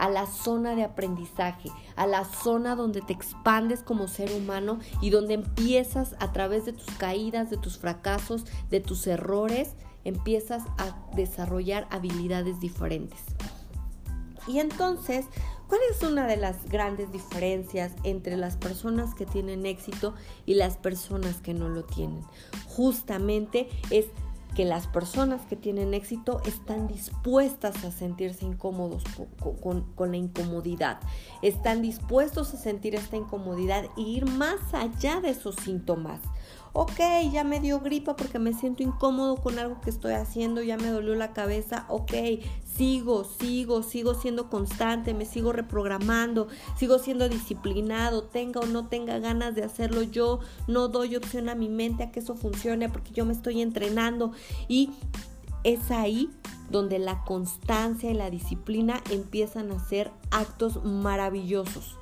a 0.00 0.08
la 0.08 0.26
zona 0.26 0.74
de 0.74 0.82
aprendizaje, 0.82 1.70
a 1.94 2.06
la 2.06 2.24
zona 2.24 2.74
donde 2.74 3.02
te 3.02 3.12
expandes 3.12 3.82
como 3.82 4.08
ser 4.08 4.32
humano 4.32 4.78
y 5.02 5.10
donde 5.10 5.34
empiezas 5.34 6.16
a 6.20 6.32
través 6.32 6.64
de 6.64 6.72
tus 6.72 6.90
caídas, 6.96 7.50
de 7.50 7.58
tus 7.58 7.76
fracasos, 7.76 8.46
de 8.70 8.80
tus 8.80 9.06
errores, 9.06 9.74
empiezas 10.04 10.64
a 10.78 10.96
desarrollar 11.14 11.86
habilidades 11.90 12.60
diferentes. 12.60 13.20
Y 14.46 14.58
entonces, 14.58 15.26
¿cuál 15.70 15.80
es 15.88 16.02
una 16.02 16.26
de 16.26 16.36
las 16.36 16.68
grandes 16.68 17.12
diferencias 17.12 17.92
entre 18.02 18.36
las 18.36 18.56
personas 18.56 19.14
que 19.14 19.24
tienen 19.24 19.64
éxito 19.66 20.14
y 20.44 20.54
las 20.54 20.76
personas 20.76 21.36
que 21.36 21.54
no 21.54 21.68
lo 21.68 21.84
tienen? 21.84 22.22
Justamente 22.66 23.68
es 23.90 24.06
que 24.56 24.64
las 24.64 24.88
personas 24.88 25.42
que 25.46 25.54
tienen 25.54 25.94
éxito 25.94 26.42
están 26.44 26.88
dispuestas 26.88 27.84
a 27.84 27.92
sentirse 27.92 28.44
incómodos 28.44 29.04
con, 29.62 30.10
la 30.10 30.16
incomodidad, 30.16 30.98
están 31.40 31.82
dispuestos 31.82 32.52
a 32.52 32.56
sentir 32.56 32.96
esta 32.96 33.16
incomodidad 33.16 33.84
e 33.96 34.00
ir 34.00 34.26
más 34.26 34.58
allá 34.74 35.20
de 35.20 35.30
esos 35.30 35.54
síntomas. 35.54 36.20
Ok, 36.72 37.00
ya 37.32 37.42
me 37.42 37.60
dio 37.60 37.80
gripa 37.80 38.14
porque 38.16 38.38
me 38.38 38.52
siento 38.52 38.82
incómodo 38.82 39.36
con 39.36 39.58
algo 39.58 39.80
que 39.80 39.90
estoy 39.90 40.14
haciendo, 40.14 40.62
ya 40.62 40.76
me 40.76 40.88
dolió 40.88 41.14
la 41.16 41.32
cabeza, 41.32 41.84
ok, 41.88 42.12
sigo, 42.80 43.24
sigo, 43.24 43.82
sigo 43.82 44.14
siendo 44.14 44.48
constante, 44.48 45.12
me 45.12 45.26
sigo 45.26 45.52
reprogramando, 45.52 46.48
sigo 46.78 46.98
siendo 46.98 47.28
disciplinado, 47.28 48.22
tenga 48.22 48.60
o 48.60 48.64
no 48.64 48.88
tenga 48.88 49.18
ganas 49.18 49.54
de 49.54 49.62
hacerlo, 49.62 50.00
yo 50.00 50.40
no 50.66 50.88
doy 50.88 51.14
opción 51.14 51.50
a 51.50 51.54
mi 51.54 51.68
mente 51.68 52.04
a 52.04 52.10
que 52.10 52.20
eso 52.20 52.36
funcione 52.36 52.88
porque 52.88 53.12
yo 53.12 53.26
me 53.26 53.34
estoy 53.34 53.60
entrenando 53.60 54.32
y 54.66 54.92
es 55.62 55.90
ahí 55.90 56.30
donde 56.70 56.98
la 56.98 57.22
constancia 57.24 58.10
y 58.10 58.14
la 58.14 58.30
disciplina 58.30 59.02
empiezan 59.10 59.70
a 59.72 59.78
ser 59.78 60.10
actos 60.30 60.82
maravillosos. 60.82 61.98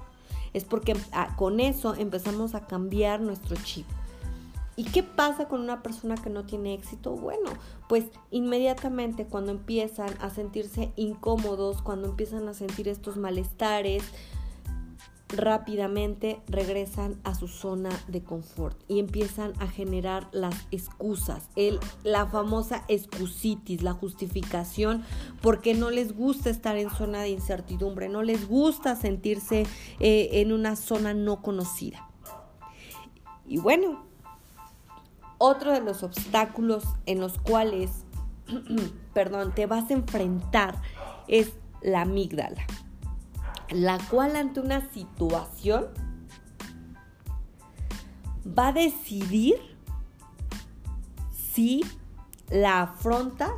Es 0.54 0.62
porque 0.64 0.96
ah, 1.10 1.34
con 1.34 1.58
eso 1.58 1.96
empezamos 1.96 2.54
a 2.54 2.68
cambiar 2.68 3.20
nuestro 3.20 3.56
chip. 3.64 3.86
¿Y 4.78 4.84
qué 4.84 5.02
pasa 5.02 5.48
con 5.48 5.60
una 5.60 5.82
persona 5.82 6.14
que 6.14 6.30
no 6.30 6.44
tiene 6.44 6.72
éxito? 6.72 7.16
Bueno, 7.16 7.50
pues 7.88 8.04
inmediatamente 8.30 9.26
cuando 9.26 9.50
empiezan 9.50 10.10
a 10.20 10.30
sentirse 10.30 10.92
incómodos, 10.94 11.82
cuando 11.82 12.08
empiezan 12.08 12.46
a 12.46 12.54
sentir 12.54 12.86
estos 12.86 13.16
malestares, 13.16 14.04
rápidamente 15.30 16.40
regresan 16.46 17.20
a 17.24 17.34
su 17.34 17.48
zona 17.48 17.90
de 18.06 18.22
confort 18.22 18.80
y 18.86 19.00
empiezan 19.00 19.52
a 19.58 19.66
generar 19.66 20.28
las 20.30 20.54
excusas, 20.70 21.48
la 22.04 22.28
famosa 22.28 22.84
excusitis, 22.86 23.82
la 23.82 23.94
justificación, 23.94 25.02
porque 25.42 25.74
no 25.74 25.90
les 25.90 26.16
gusta 26.16 26.50
estar 26.50 26.76
en 26.76 26.90
zona 26.90 27.22
de 27.22 27.30
incertidumbre, 27.30 28.08
no 28.08 28.22
les 28.22 28.46
gusta 28.46 28.94
sentirse 28.94 29.66
eh, 29.98 30.28
en 30.34 30.52
una 30.52 30.76
zona 30.76 31.14
no 31.14 31.42
conocida. 31.42 32.08
Y 33.44 33.58
bueno, 33.58 34.07
otro 35.38 35.72
de 35.72 35.80
los 35.80 36.02
obstáculos 36.02 36.84
en 37.06 37.20
los 37.20 37.38
cuales, 37.38 37.90
perdón, 39.14 39.54
te 39.54 39.66
vas 39.66 39.90
a 39.90 39.94
enfrentar 39.94 40.80
es 41.28 41.52
la 41.82 42.02
amígdala, 42.02 42.66
la 43.70 43.98
cual 44.10 44.36
ante 44.36 44.60
una 44.60 44.88
situación 44.90 45.86
va 48.46 48.68
a 48.68 48.72
decidir 48.72 49.56
si 51.52 51.84
la 52.50 52.82
afrontas 52.82 53.52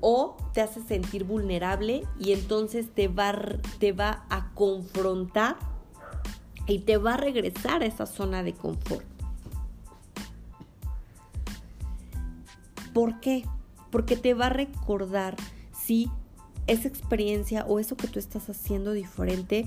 o 0.00 0.36
te 0.52 0.60
hace 0.60 0.82
sentir 0.82 1.24
vulnerable 1.24 2.04
y 2.18 2.32
entonces 2.32 2.92
te 2.92 3.08
va, 3.08 3.34
te 3.78 3.92
va 3.92 4.26
a 4.28 4.52
confrontar 4.54 5.56
y 6.66 6.80
te 6.80 6.98
va 6.98 7.14
a 7.14 7.16
regresar 7.16 7.82
a 7.82 7.86
esa 7.86 8.06
zona 8.06 8.42
de 8.42 8.52
confort. 8.54 9.17
¿Por 12.98 13.20
qué? 13.20 13.44
Porque 13.92 14.16
te 14.16 14.34
va 14.34 14.46
a 14.46 14.50
recordar 14.50 15.36
si 15.72 16.10
esa 16.66 16.88
experiencia 16.88 17.64
o 17.64 17.78
eso 17.78 17.96
que 17.96 18.08
tú 18.08 18.18
estás 18.18 18.50
haciendo 18.50 18.90
diferente 18.90 19.66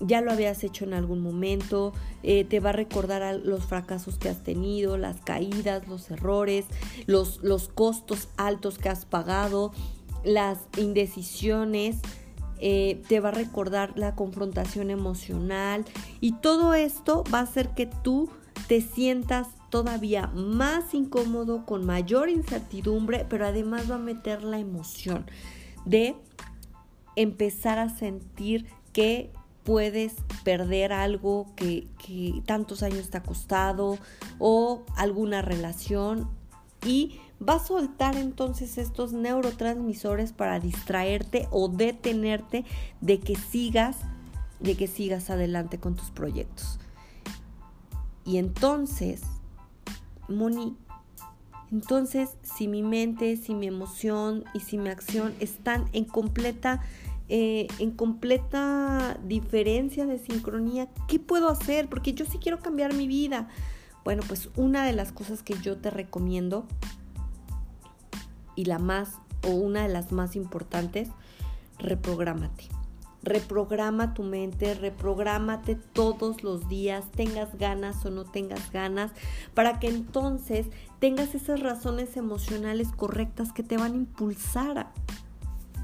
ya 0.00 0.20
lo 0.20 0.30
habías 0.32 0.62
hecho 0.62 0.84
en 0.84 0.92
algún 0.92 1.20
momento, 1.20 1.94
eh, 2.22 2.44
te 2.44 2.60
va 2.60 2.68
a 2.68 2.74
recordar 2.74 3.40
los 3.42 3.64
fracasos 3.64 4.18
que 4.18 4.28
has 4.28 4.44
tenido, 4.44 4.98
las 4.98 5.22
caídas, 5.22 5.88
los 5.88 6.10
errores, 6.10 6.66
los, 7.06 7.38
los 7.42 7.68
costos 7.68 8.28
altos 8.36 8.76
que 8.76 8.90
has 8.90 9.06
pagado, 9.06 9.72
las 10.22 10.58
indecisiones, 10.76 11.96
eh, 12.60 13.00
te 13.08 13.20
va 13.20 13.30
a 13.30 13.32
recordar 13.32 13.94
la 13.96 14.14
confrontación 14.14 14.90
emocional 14.90 15.86
y 16.20 16.32
todo 16.32 16.74
esto 16.74 17.24
va 17.32 17.38
a 17.38 17.44
hacer 17.44 17.70
que 17.70 17.86
tú 17.86 18.28
te 18.66 18.82
sientas 18.82 19.48
todavía 19.70 20.28
más 20.28 20.94
incómodo, 20.94 21.66
con 21.66 21.84
mayor 21.84 22.28
incertidumbre, 22.28 23.26
pero 23.28 23.46
además 23.46 23.90
va 23.90 23.96
a 23.96 23.98
meter 23.98 24.42
la 24.42 24.58
emoción 24.58 25.26
de 25.84 26.16
empezar 27.16 27.78
a 27.78 27.88
sentir 27.88 28.66
que 28.92 29.32
puedes 29.64 30.14
perder 30.44 30.92
algo 30.92 31.46
que, 31.54 31.88
tantos 32.46 32.82
años 32.82 33.10
te 33.10 33.18
ha 33.18 33.22
costado 33.22 33.98
o 34.38 34.84
alguna 34.96 35.42
relación 35.42 36.30
y 36.86 37.20
va 37.46 37.56
a 37.56 37.64
soltar 37.64 38.16
entonces 38.16 38.78
estos 38.78 39.12
neurotransmisores 39.12 40.32
para 40.32 40.58
distraerte 40.58 41.48
o 41.50 41.68
detenerte 41.68 42.64
de 43.00 43.20
que 43.20 43.36
sigas 43.36 43.96
de 44.60 44.74
que 44.74 44.88
sigas 44.88 45.30
adelante 45.30 45.78
con 45.78 45.94
tus 45.94 46.10
proyectos. 46.10 46.80
Y 48.24 48.38
entonces 48.38 49.22
Moni, 50.28 50.76
entonces 51.70 52.36
si 52.42 52.68
mi 52.68 52.82
mente, 52.82 53.36
si 53.36 53.54
mi 53.54 53.66
emoción 53.66 54.44
y 54.54 54.60
si 54.60 54.78
mi 54.78 54.88
acción 54.88 55.34
están 55.40 55.86
en 55.92 56.04
completa, 56.04 56.82
eh, 57.28 57.66
en 57.78 57.90
completa 57.90 59.18
diferencia 59.24 60.06
de 60.06 60.18
sincronía, 60.18 60.88
¿qué 61.08 61.18
puedo 61.18 61.48
hacer? 61.48 61.88
Porque 61.88 62.14
yo 62.14 62.24
sí 62.24 62.38
quiero 62.38 62.58
cambiar 62.60 62.94
mi 62.94 63.06
vida. 63.06 63.48
Bueno, 64.04 64.22
pues 64.26 64.48
una 64.56 64.86
de 64.86 64.94
las 64.94 65.12
cosas 65.12 65.42
que 65.42 65.54
yo 65.60 65.76
te 65.76 65.90
recomiendo 65.90 66.66
y 68.54 68.64
la 68.64 68.78
más 68.78 69.14
o 69.46 69.50
una 69.50 69.82
de 69.82 69.88
las 69.88 70.10
más 70.10 70.36
importantes, 70.36 71.10
reprográmate. 71.78 72.77
Reprograma 73.22 74.14
tu 74.14 74.22
mente, 74.22 74.74
reprográmate 74.74 75.74
todos 75.74 76.42
los 76.42 76.68
días, 76.68 77.10
tengas 77.10 77.56
ganas 77.58 78.04
o 78.06 78.10
no 78.10 78.24
tengas 78.24 78.70
ganas, 78.70 79.10
para 79.54 79.80
que 79.80 79.88
entonces 79.88 80.66
tengas 81.00 81.34
esas 81.34 81.60
razones 81.60 82.16
emocionales 82.16 82.88
correctas 82.92 83.52
que 83.52 83.62
te 83.62 83.76
van 83.76 83.92
a 83.92 83.96
impulsar 83.96 84.78
a, 84.78 84.92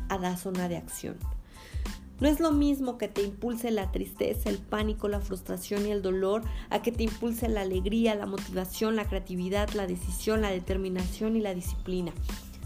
a 0.08 0.18
la 0.18 0.36
zona 0.36 0.68
de 0.68 0.76
acción. 0.76 1.16
No 2.20 2.28
es 2.28 2.38
lo 2.38 2.52
mismo 2.52 2.96
que 2.96 3.08
te 3.08 3.22
impulse 3.22 3.72
la 3.72 3.90
tristeza, 3.90 4.48
el 4.48 4.58
pánico, 4.58 5.08
la 5.08 5.20
frustración 5.20 5.86
y 5.86 5.90
el 5.90 6.00
dolor, 6.00 6.42
a 6.70 6.80
que 6.80 6.92
te 6.92 7.02
impulse 7.02 7.48
la 7.48 7.62
alegría, 7.62 8.14
la 8.14 8.26
motivación, 8.26 8.94
la 8.94 9.08
creatividad, 9.08 9.70
la 9.70 9.86
decisión, 9.86 10.40
la 10.40 10.50
determinación 10.50 11.36
y 11.36 11.40
la 11.40 11.54
disciplina. 11.54 12.12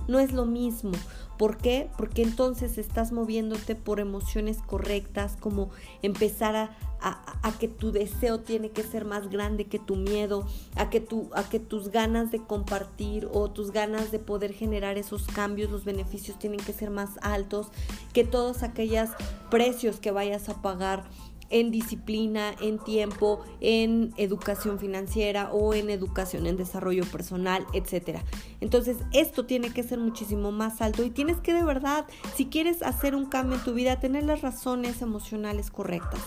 No 0.08 0.18
es 0.18 0.32
lo 0.32 0.46
mismo. 0.46 0.92
¿Por 1.38 1.56
qué? 1.58 1.88
Porque 1.96 2.22
entonces 2.22 2.78
estás 2.78 3.12
moviéndote 3.12 3.76
por 3.76 4.00
emociones 4.00 4.58
correctas, 4.66 5.36
como 5.38 5.70
empezar 6.02 6.56
a, 6.56 7.52
que 7.60 7.68
tu 7.68 7.92
deseo 7.92 8.40
tiene 8.40 8.70
que 8.70 8.82
ser 8.82 9.04
más 9.04 9.30
grande 9.30 9.66
que 9.66 9.78
tu 9.78 9.96
miedo, 9.96 10.46
a 10.76 10.90
que, 10.90 11.00
tu, 11.00 11.30
a 11.32 11.48
que 11.48 11.60
tus 11.60 11.90
ganas 11.90 12.30
de 12.30 12.38
compartir 12.38 13.28
o 13.32 13.50
tus 13.50 13.70
ganas 13.70 14.10
de 14.10 14.18
poder 14.18 14.52
generar 14.52 14.98
esos 14.98 15.26
cambios, 15.26 15.70
los 15.70 15.84
beneficios 15.84 16.38
tienen 16.38 16.60
que 16.60 16.72
ser 16.72 16.90
más 16.90 17.10
altos, 17.22 17.68
que 18.12 18.24
todos 18.24 18.62
aquellos 18.62 19.10
precios 19.50 20.00
que 20.00 20.10
vayas 20.10 20.48
a 20.48 20.60
pagar 20.60 21.04
en 21.50 21.70
disciplina, 21.70 22.54
en 22.60 22.78
tiempo, 22.78 23.40
en 23.60 24.12
educación 24.16 24.78
financiera 24.78 25.50
o 25.52 25.74
en 25.74 25.90
educación 25.90 26.46
en 26.46 26.56
desarrollo 26.56 27.04
personal, 27.04 27.66
etc. 27.72 28.20
Entonces, 28.60 28.98
esto 29.12 29.46
tiene 29.46 29.72
que 29.72 29.82
ser 29.82 29.98
muchísimo 29.98 30.52
más 30.52 30.80
alto 30.80 31.04
y 31.04 31.10
tienes 31.10 31.38
que 31.38 31.52
de 31.52 31.64
verdad, 31.64 32.06
si 32.34 32.46
quieres 32.46 32.82
hacer 32.82 33.14
un 33.14 33.26
cambio 33.26 33.56
en 33.56 33.64
tu 33.64 33.74
vida, 33.74 34.00
tener 34.00 34.24
las 34.24 34.42
razones 34.42 35.02
emocionales 35.02 35.70
correctas. 35.70 36.20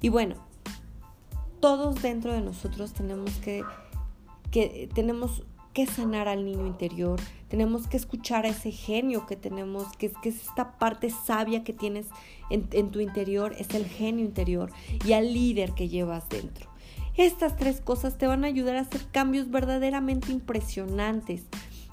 Y 0.00 0.10
bueno, 0.10 0.36
todos 1.60 2.02
dentro 2.02 2.32
de 2.32 2.40
nosotros 2.40 2.92
tenemos 2.92 3.32
que, 3.38 3.62
que 4.50 4.88
tenemos 4.94 5.42
que 5.78 5.86
sanar 5.86 6.26
al 6.26 6.44
niño 6.44 6.66
interior, 6.66 7.20
tenemos 7.46 7.86
que 7.86 7.96
escuchar 7.96 8.44
a 8.44 8.48
ese 8.48 8.72
genio 8.72 9.26
que 9.26 9.36
tenemos, 9.36 9.86
que, 9.96 10.10
que 10.10 10.30
es 10.30 10.48
esta 10.48 10.76
parte 10.76 11.08
sabia 11.08 11.62
que 11.62 11.72
tienes 11.72 12.06
en, 12.50 12.66
en 12.72 12.90
tu 12.90 12.98
interior, 12.98 13.54
es 13.60 13.72
el 13.76 13.86
genio 13.86 14.24
interior 14.24 14.72
y 15.06 15.12
al 15.12 15.32
líder 15.32 15.74
que 15.74 15.88
llevas 15.88 16.28
dentro. 16.28 16.68
Estas 17.16 17.56
tres 17.56 17.80
cosas 17.80 18.18
te 18.18 18.26
van 18.26 18.42
a 18.42 18.48
ayudar 18.48 18.74
a 18.74 18.80
hacer 18.80 19.02
cambios 19.12 19.52
verdaderamente 19.52 20.32
impresionantes 20.32 21.44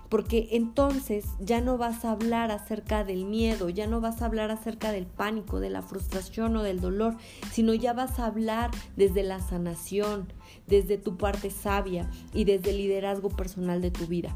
porque 0.09 0.49
entonces 0.51 1.25
ya 1.39 1.61
no 1.61 1.77
vas 1.77 2.05
a 2.05 2.11
hablar 2.11 2.51
acerca 2.51 3.03
del 3.03 3.25
miedo, 3.25 3.69
ya 3.69 3.87
no 3.87 4.01
vas 4.01 4.21
a 4.21 4.25
hablar 4.25 4.51
acerca 4.51 4.91
del 4.91 5.05
pánico, 5.05 5.59
de 5.59 5.69
la 5.69 5.81
frustración 5.81 6.55
o 6.55 6.63
del 6.63 6.79
dolor, 6.79 7.17
sino 7.51 7.73
ya 7.73 7.93
vas 7.93 8.19
a 8.19 8.25
hablar 8.25 8.71
desde 8.95 9.23
la 9.23 9.39
sanación, 9.39 10.31
desde 10.67 10.97
tu 10.97 11.17
parte 11.17 11.49
sabia 11.49 12.09
y 12.33 12.45
desde 12.45 12.71
el 12.71 12.77
liderazgo 12.77 13.29
personal 13.29 13.81
de 13.81 13.91
tu 13.91 14.07
vida. 14.07 14.35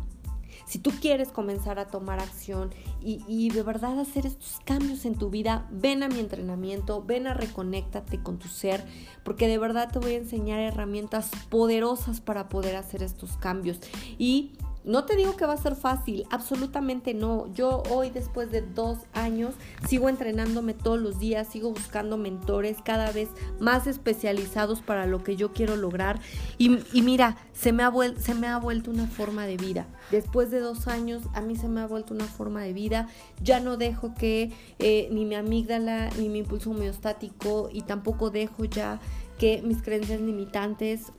Si 0.66 0.78
tú 0.78 0.92
quieres 1.02 1.30
comenzar 1.30 1.80
a 1.80 1.88
tomar 1.88 2.20
acción 2.20 2.70
y, 3.02 3.50
de 3.50 3.64
verdad 3.64 4.00
hacer 4.00 4.28
estos 4.28 4.60
cambios 4.66 5.06
en 5.06 5.16
tu 5.16 5.32
vida, 5.32 5.68
ven 5.72 6.04
a 6.04 6.10
mi 6.10 6.20
entrenamiento, 6.20 7.04
ven 7.04 7.26
a 7.26 7.34
reconéctate 7.34 8.22
con 8.22 8.38
tu 8.38 8.48
ser, 8.50 8.86
porque 9.24 9.48
de 9.48 9.58
verdad 9.58 9.90
te 9.92 9.98
voy 9.98 10.14
a 10.14 10.18
enseñar 10.18 10.60
herramientas 10.60 11.32
poderosas 11.50 12.22
para 12.22 12.50
poder 12.50 12.76
hacer 12.76 13.02
estos 13.02 13.36
cambios. 13.38 13.80
Y 14.20 14.52
No 14.86 15.04
te 15.04 15.18
digo 15.18 15.36
que 15.36 15.46
va 15.46 15.54
a 15.54 15.58
ser 15.58 15.76
fácil, 15.76 16.26
absolutamente 16.30 17.14
no. 17.14 17.52
Yo 17.54 17.84
hoy, 17.90 18.12
después 18.12 18.50
de 18.50 18.62
dos 18.62 19.00
años, 19.14 19.54
sigo 19.88 20.08
entrenándome 20.08 20.74
todos 20.74 21.00
los 21.00 21.20
días, 21.20 21.48
sigo 21.50 21.72
buscando 21.72 22.18
mentores 22.18 22.78
cada 22.84 23.12
vez 23.12 23.30
más 23.60 23.88
especializados 23.88 24.82
para 24.82 25.06
lo 25.06 25.22
que 25.22 25.36
yo 25.36 25.52
quiero 25.52 25.76
lograr. 25.76 26.22
Y, 26.58 26.70
mira, 27.02 27.36
se 27.52 27.74
me, 27.74 27.84
ha 27.84 27.90
vuelto 27.90 28.90
una 28.90 29.08
forma 29.08 29.46
de 29.46 29.58
vida. 29.58 29.86
Después 30.12 30.50
de 30.50 30.60
dos 30.60 30.88
años, 30.88 31.24
a 31.34 31.42
mí 31.42 31.58
se 31.58 31.68
me 31.68 31.82
ha 31.82 31.88
vuelto 31.88 32.14
una 32.14 32.26
forma 32.26 32.62
de 32.62 32.72
vida. 32.72 33.10
Ya 33.44 33.60
no 33.60 33.76
dejo 33.76 34.14
que 34.16 34.54
eh, 34.80 35.10
ni 35.12 35.26
mi 35.26 35.36
amígdala, 35.36 36.10
ni 36.18 36.30
mi 36.30 36.40
impulso 36.40 36.72
homeostático, 36.72 37.70
y 37.72 37.82
tampoco 37.82 38.30
dejo 38.30 38.64
ya 38.64 39.02
que 39.38 39.62
mis 39.62 39.82
creencias 39.82 40.22
limitantes 40.22 41.12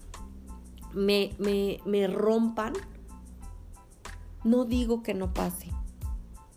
me 0.94 2.08
rompan 2.08 2.72
no 4.44 4.64
digo 4.64 5.02
que 5.02 5.14
no 5.14 5.32
pase, 5.32 5.70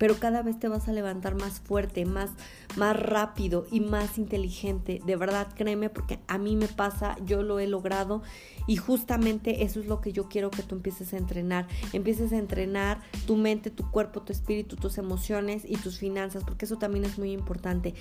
pero 0.03 0.19
cada 0.19 0.41
vez 0.41 0.59
te 0.59 0.67
vas 0.67 0.89
a 0.89 0.91
levantar 0.91 1.35
más 1.35 1.61
fuerte, 1.61 2.05
más, 2.05 2.31
más 2.75 2.93
rápido 2.99 3.65
y 3.71 3.79
más 3.79 4.17
inteligente. 4.17 5.01
De 5.05 5.15
verdad, 5.15 5.47
créeme, 5.55 5.89
porque 5.89 6.19
a 6.27 6.37
mí 6.37 6.57
me 6.57 6.67
pasa, 6.67 7.15
yo 7.25 7.41
lo 7.41 7.59
he 7.59 7.67
logrado 7.67 8.21
y 8.67 8.75
justamente 8.75 9.63
eso 9.63 9.79
es 9.79 9.85
lo 9.85 10.01
que 10.01 10.11
yo 10.11 10.27
quiero 10.27 10.51
que 10.51 10.63
tú 10.63 10.75
empieces 10.75 11.13
a 11.13 11.17
entrenar. 11.17 11.67
Empieces 11.93 12.33
a 12.33 12.37
entrenar 12.37 12.99
tu 13.25 13.37
mente, 13.37 13.69
tu 13.69 13.89
cuerpo, 13.91 14.21
tu 14.21 14.33
espíritu, 14.33 14.75
tus 14.75 14.97
emociones 14.97 15.63
y 15.65 15.77
tus 15.77 15.99
finanzas, 15.99 16.43
porque 16.43 16.65
eso 16.65 16.77
también 16.77 17.05
es 17.05 17.17
muy 17.17 17.31
importante. 17.31 17.93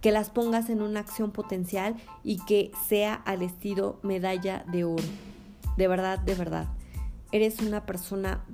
Que 0.00 0.12
las 0.12 0.30
pongas 0.30 0.70
en 0.70 0.80
una 0.80 1.00
acción 1.00 1.30
potencial 1.30 1.96
y 2.22 2.38
que 2.46 2.72
sea 2.88 3.14
al 3.14 3.42
estilo 3.42 3.98
medalla 4.02 4.64
de 4.72 4.84
oro. 4.84 5.04
De 5.76 5.88
verdad, 5.88 6.20
de 6.20 6.34
verdad. 6.36 6.68
Eres 7.32 7.58
una 7.58 7.84
persona 7.84 8.44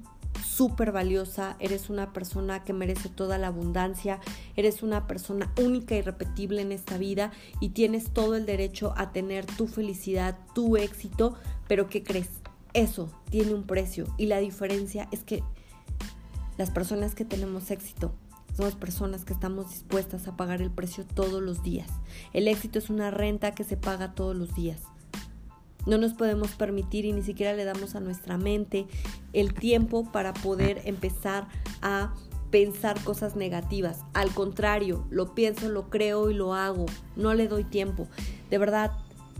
súper 0.60 0.92
valiosa, 0.92 1.56
eres 1.58 1.88
una 1.88 2.12
persona 2.12 2.64
que 2.64 2.74
merece 2.74 3.08
toda 3.08 3.38
la 3.38 3.46
abundancia, 3.46 4.20
eres 4.56 4.82
una 4.82 5.06
persona 5.06 5.50
única 5.58 5.94
y 5.94 6.02
repetible 6.02 6.60
en 6.60 6.70
esta 6.70 6.98
vida 6.98 7.32
y 7.60 7.70
tienes 7.70 8.10
todo 8.10 8.34
el 8.34 8.44
derecho 8.44 8.92
a 8.98 9.10
tener 9.10 9.46
tu 9.46 9.66
felicidad, 9.66 10.36
tu 10.54 10.76
éxito, 10.76 11.34
pero 11.66 11.88
¿qué 11.88 12.02
crees? 12.02 12.28
Eso 12.74 13.08
tiene 13.30 13.54
un 13.54 13.62
precio 13.62 14.04
y 14.18 14.26
la 14.26 14.36
diferencia 14.36 15.08
es 15.12 15.24
que 15.24 15.42
las 16.58 16.70
personas 16.70 17.14
que 17.14 17.24
tenemos 17.24 17.70
éxito 17.70 18.12
somos 18.54 18.74
personas 18.74 19.24
que 19.24 19.32
estamos 19.32 19.70
dispuestas 19.70 20.28
a 20.28 20.36
pagar 20.36 20.60
el 20.60 20.70
precio 20.70 21.06
todos 21.06 21.42
los 21.42 21.62
días. 21.62 21.88
El 22.34 22.48
éxito 22.48 22.78
es 22.78 22.90
una 22.90 23.10
renta 23.10 23.52
que 23.52 23.64
se 23.64 23.78
paga 23.78 24.14
todos 24.14 24.36
los 24.36 24.54
días. 24.54 24.82
No 25.86 25.98
nos 25.98 26.14
podemos 26.14 26.52
permitir 26.52 27.04
y 27.04 27.12
ni 27.12 27.22
siquiera 27.22 27.54
le 27.54 27.64
damos 27.64 27.94
a 27.94 28.00
nuestra 28.00 28.38
mente 28.38 28.86
el 29.32 29.54
tiempo 29.54 30.10
para 30.10 30.32
poder 30.34 30.82
empezar 30.84 31.48
a 31.82 32.14
pensar 32.50 33.02
cosas 33.04 33.36
negativas. 33.36 34.04
Al 34.12 34.30
contrario, 34.30 35.06
lo 35.10 35.34
pienso, 35.34 35.68
lo 35.68 35.88
creo 35.88 36.30
y 36.30 36.34
lo 36.34 36.54
hago. 36.54 36.86
No 37.16 37.34
le 37.34 37.48
doy 37.48 37.64
tiempo. 37.64 38.08
De 38.50 38.58
verdad, 38.58 38.92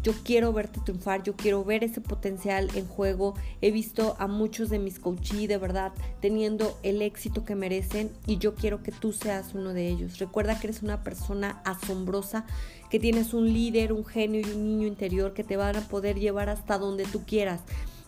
yo 0.03 0.13
quiero 0.25 0.53
verte 0.53 0.81
triunfar, 0.81 1.23
yo 1.23 1.37
quiero 1.37 1.63
ver 1.65 1.85
ese 1.85 2.01
potencial 2.01 2.69
en 2.75 2.87
juego. 2.87 3.35
He 3.61 3.71
visto 3.71 4.17
a 4.19 4.27
muchos 4.27 4.71
de 4.71 4.79
mis 4.79 4.99
coaches 4.99 5.49
de 5.49 5.59
verdad 5.59 5.93
teniendo 6.21 6.79
el 6.83 7.03
éxito 7.03 7.45
que 7.45 7.55
merecen 7.55 8.11
y 8.27 8.39
yo 8.39 8.55
quiero 8.55 8.83
que 8.83 8.93
tú 8.93 9.13
seas 9.13 9.55
uno 9.55 9.75
de 9.75 9.89
ellos. 9.89 10.19
Recuerda 10.19 10.59
que 10.59 10.69
eres 10.69 10.83
una 10.83 11.03
persona 11.03 11.61
asombrosa, 11.65 12.47
que 12.91 12.99
tienes 12.99 13.35
un 13.35 13.53
líder, 13.53 13.93
un 13.93 14.05
genio 14.05 14.41
y 14.41 14.51
un 14.51 14.65
niño 14.65 14.87
interior 14.87 15.35
que 15.35 15.45
te 15.45 15.57
van 15.57 15.77
a 15.77 15.87
poder 15.89 16.19
llevar 16.19 16.49
hasta 16.49 16.79
donde 16.79 17.05
tú 17.05 17.25
quieras. 17.27 17.61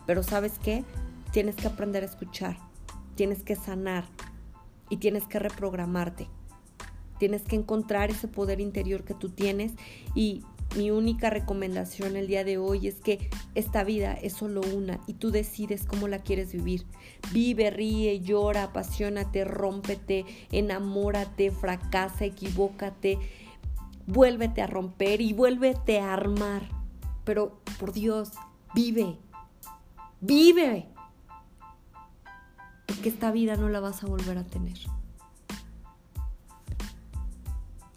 Pero 0.07 0.23
sabes 0.23 0.53
qué? 0.63 0.83
Tienes 1.31 1.55
que 1.55 1.67
aprender 1.67 2.03
a 2.03 2.07
escuchar, 2.07 2.57
tienes 3.15 3.43
que 3.43 3.55
sanar 3.55 4.05
y 4.89 4.97
tienes 4.97 5.25
que 5.27 5.39
reprogramarte. 5.39 6.27
Tienes 7.19 7.43
que 7.43 7.55
encontrar 7.55 8.09
ese 8.09 8.27
poder 8.27 8.59
interior 8.59 9.03
que 9.03 9.13
tú 9.13 9.29
tienes 9.29 9.71
y 10.13 10.43
mi 10.75 10.89
única 10.89 11.29
recomendación 11.29 12.15
el 12.15 12.27
día 12.27 12.43
de 12.43 12.57
hoy 12.57 12.87
es 12.87 12.95
que 12.95 13.29
esta 13.53 13.83
vida 13.83 14.13
es 14.13 14.33
solo 14.33 14.61
una 14.61 14.99
y 15.07 15.13
tú 15.13 15.29
decides 15.29 15.85
cómo 15.85 16.07
la 16.07 16.19
quieres 16.19 16.51
vivir. 16.53 16.85
Vive, 17.31 17.69
ríe, 17.69 18.21
llora, 18.21 18.63
apasionate, 18.63 19.45
rómpete, 19.45 20.25
enamórate, 20.51 21.51
fracasa, 21.51 22.25
equivócate, 22.25 23.19
vuélvete 24.07 24.61
a 24.61 24.67
romper 24.67 25.21
y 25.21 25.33
vuélvete 25.33 25.99
a 25.99 26.13
armar. 26.13 26.63
Pero 27.23 27.61
por 27.79 27.93
Dios, 27.93 28.31
vive, 28.73 29.19
vive. 30.21 30.87
Porque 32.87 33.09
esta 33.09 33.31
vida 33.31 33.55
no 33.55 33.69
la 33.69 33.79
vas 33.79 34.03
a 34.03 34.07
volver 34.07 34.37
a 34.39 34.43
tener. 34.43 34.77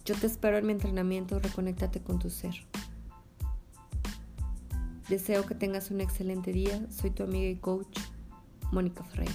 Yo 0.07 0.15
te 0.15 0.29
espero 0.29 0.57
en 0.57 0.67
mi 0.67 0.73
entrenamiento, 0.73 1.41
reconéctate 1.41 2.01
con 2.01 2.21
tu 2.21 2.31
ser. 2.31 2.55
Deseo 5.09 5.45
que 5.45 5.57
tengas 5.57 5.91
un 5.91 6.01
excelente 6.01 6.53
día. 6.53 6.81
Soy 6.93 7.11
tu 7.11 7.25
amiga 7.25 7.49
y 7.49 7.57
coach, 7.57 7.99
Mónica 8.71 9.03
Ferreira. 9.03 9.35